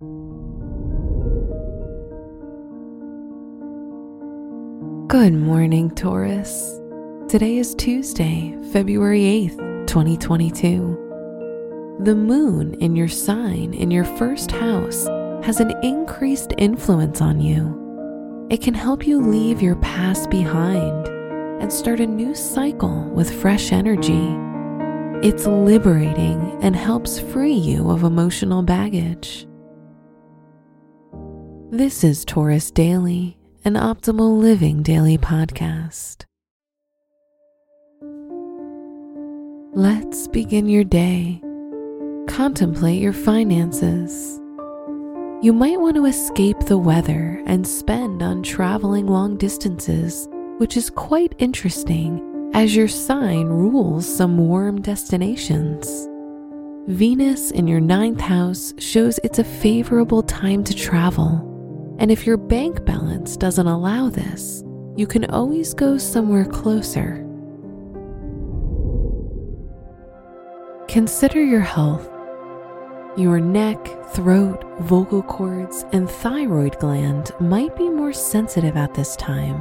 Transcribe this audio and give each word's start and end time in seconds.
Good 0.00 0.06
morning, 5.32 5.90
Taurus. 5.90 6.80
Today 7.28 7.56
is 7.56 7.74
Tuesday, 7.74 8.56
February 8.72 9.22
8th, 9.22 9.88
2022. 9.88 11.96
The 12.04 12.14
moon 12.14 12.74
in 12.74 12.94
your 12.94 13.08
sign 13.08 13.74
in 13.74 13.90
your 13.90 14.04
first 14.04 14.52
house 14.52 15.08
has 15.44 15.58
an 15.58 15.72
increased 15.82 16.52
influence 16.58 17.20
on 17.20 17.40
you. 17.40 18.46
It 18.50 18.62
can 18.62 18.74
help 18.74 19.04
you 19.04 19.20
leave 19.20 19.60
your 19.60 19.74
past 19.76 20.30
behind 20.30 21.08
and 21.60 21.72
start 21.72 21.98
a 21.98 22.06
new 22.06 22.36
cycle 22.36 23.02
with 23.10 23.40
fresh 23.40 23.72
energy. 23.72 24.28
It's 25.26 25.48
liberating 25.48 26.56
and 26.62 26.76
helps 26.76 27.18
free 27.18 27.52
you 27.52 27.90
of 27.90 28.04
emotional 28.04 28.62
baggage. 28.62 29.47
This 31.70 32.02
is 32.02 32.24
Taurus 32.24 32.70
Daily 32.70 33.36
an 33.62 33.74
optimal 33.74 34.38
living 34.40 34.82
daily 34.82 35.18
podcast. 35.18 36.24
Let's 39.74 40.28
begin 40.28 40.66
your 40.70 40.84
day. 40.84 41.42
Contemplate 42.26 43.02
your 43.02 43.12
finances. 43.12 44.38
You 45.42 45.52
might 45.52 45.78
want 45.78 45.96
to 45.96 46.06
escape 46.06 46.58
the 46.60 46.78
weather 46.78 47.42
and 47.46 47.68
spend 47.68 48.22
on 48.22 48.42
traveling 48.42 49.06
long 49.06 49.36
distances, 49.36 50.26
which 50.56 50.74
is 50.74 50.88
quite 50.88 51.34
interesting 51.36 52.50
as 52.54 52.74
your 52.74 52.88
sign 52.88 53.44
rules 53.44 54.08
some 54.08 54.38
warm 54.38 54.80
destinations. 54.80 56.08
Venus 56.86 57.50
in 57.50 57.68
your 57.68 57.80
ninth 57.80 58.22
house 58.22 58.72
shows 58.78 59.20
it's 59.22 59.38
a 59.38 59.44
favorable 59.44 60.22
time 60.22 60.64
to 60.64 60.74
travel 60.74 61.57
and 61.98 62.10
if 62.10 62.26
your 62.26 62.36
bank 62.36 62.84
balance 62.84 63.36
doesn't 63.36 63.66
allow 63.66 64.08
this, 64.08 64.62
you 64.96 65.06
can 65.06 65.24
always 65.26 65.74
go 65.74 65.98
somewhere 65.98 66.44
closer. 66.44 67.24
Consider 70.88 71.44
your 71.44 71.60
health. 71.60 72.08
Your 73.16 73.40
neck, 73.40 73.78
throat, 74.12 74.64
vocal 74.80 75.22
cords, 75.22 75.84
and 75.92 76.08
thyroid 76.08 76.78
gland 76.78 77.32
might 77.40 77.76
be 77.76 77.88
more 77.88 78.12
sensitive 78.12 78.76
at 78.76 78.94
this 78.94 79.16
time. 79.16 79.60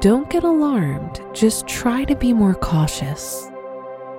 Don't 0.00 0.28
get 0.28 0.44
alarmed, 0.44 1.20
just 1.32 1.66
try 1.66 2.04
to 2.04 2.14
be 2.14 2.32
more 2.32 2.54
cautious. 2.54 3.48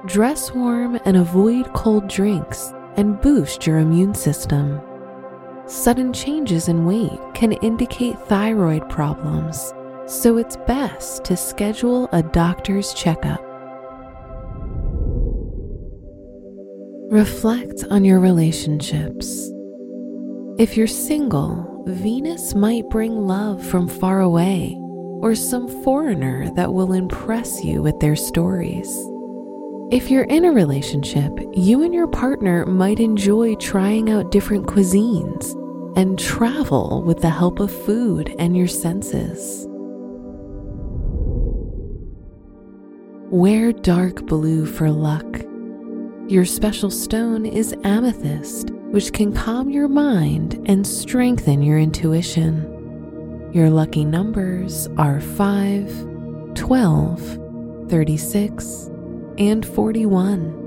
Dress 0.06 0.54
warm 0.54 1.00
and 1.06 1.18
avoid 1.18 1.72
cold 1.74 2.08
drinks 2.08 2.74
and 2.96 3.22
boost 3.22 3.68
your 3.68 3.78
immune 3.78 4.16
system. 4.16 4.82
Sudden 5.68 6.14
changes 6.14 6.70
in 6.70 6.86
weight 6.86 7.20
can 7.34 7.52
indicate 7.52 8.18
thyroid 8.28 8.88
problems, 8.90 9.74
so 10.06 10.38
it's 10.38 10.56
best 10.56 11.26
to 11.26 11.36
schedule 11.36 12.08
a 12.14 12.24
doctor's 12.24 12.94
checkup. 12.94 13.42
Reflect 17.12 17.84
on 17.92 18.06
your 18.06 18.22
relationships. 18.22 19.52
If 20.58 20.78
you're 20.78 20.88
single, 20.88 21.84
Venus 21.86 22.56
might 22.56 22.90
bring 22.90 23.28
love 23.28 23.62
from 23.66 23.90
far 23.90 24.22
away 24.22 24.74
or 25.22 25.36
some 25.36 25.68
foreigner 25.84 26.50
that 26.56 26.74
will 26.74 26.94
impress 26.94 27.62
you 27.62 27.82
with 27.82 28.00
their 28.00 28.16
stories. 28.16 28.88
If 29.90 30.12
you're 30.12 30.26
in 30.26 30.44
a 30.44 30.52
relationship, 30.52 31.32
you 31.54 31.82
and 31.82 31.94
your 31.94 32.08
partner 32.08 32.66
might 32.66 33.00
enjoy 33.00 33.56
trying 33.56 34.10
out 34.10 34.32
different 34.32 34.68
cuisines 34.68 35.57
and 35.98 36.20
travel 36.20 37.02
with 37.02 37.22
the 37.22 37.30
help 37.30 37.60
of 37.60 37.72
food 37.86 38.34
and 38.38 38.56
your 38.56 38.68
senses. 38.68 39.66
Wear 43.32 43.74
dark 43.74 44.24
blue 44.28 44.68
for 44.68 44.92
luck. 44.92 45.26
Your 46.28 46.46
special 46.46 46.92
stone 46.92 47.48
is 47.48 47.76
amethyst, 47.84 48.70
which 48.92 49.12
can 49.12 49.34
calm 49.34 49.72
your 49.72 49.88
mind 49.88 50.62
and 50.68 50.86
strengthen 50.86 51.64
your 51.64 51.80
intuition. 51.80 53.50
Your 53.52 53.72
lucky 53.72 54.06
numbers 54.06 54.88
are 55.00 55.20
5, 55.20 56.54
12, 56.54 57.90
36, 57.90 58.92
and 59.40 59.66
41. 59.66 60.67